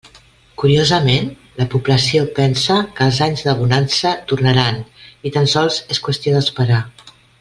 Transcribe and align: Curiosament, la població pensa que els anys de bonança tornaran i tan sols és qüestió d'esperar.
Curiosament, 0.61 1.27
la 1.59 1.67
població 1.73 2.23
pensa 2.39 2.77
que 2.99 3.09
els 3.09 3.19
anys 3.27 3.45
de 3.49 3.55
bonança 3.61 4.15
tornaran 4.33 4.81
i 5.31 5.35
tan 5.37 5.47
sols 5.55 5.79
és 5.97 6.03
qüestió 6.09 6.35
d'esperar. 6.39 6.81